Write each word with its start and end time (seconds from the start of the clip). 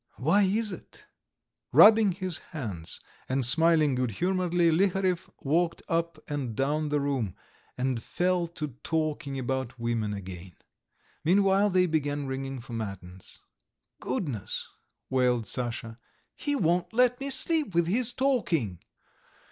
Why 0.17 0.41
is 0.41 0.71
it?" 0.71 1.05
Rubbing 1.71 2.13
his 2.13 2.39
hands 2.53 2.99
and 3.29 3.45
smiling 3.45 3.93
good 3.93 4.09
humouredly 4.13 4.71
Liharev 4.71 5.29
walked 5.41 5.83
up 5.87 6.17
and 6.27 6.55
down 6.55 6.89
the 6.89 6.99
room, 6.99 7.35
and 7.77 8.01
fell 8.01 8.47
to 8.47 8.69
talking 8.83 9.37
about 9.37 9.79
women 9.79 10.11
again. 10.11 10.55
Meanwhile 11.23 11.69
they 11.69 11.85
began 11.85 12.25
ringing 12.25 12.59
for 12.59 12.73
matins. 12.73 13.41
"Goodness," 13.99 14.67
wailed 15.11 15.45
Sasha. 15.45 15.99
"He 16.35 16.55
won't 16.55 16.93
let 16.93 17.19
me 17.19 17.29
sleep 17.29 17.75
with 17.75 17.85
his 17.85 18.11
talking!" 18.11 18.79